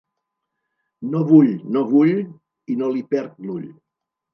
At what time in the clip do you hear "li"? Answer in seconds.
2.99-3.09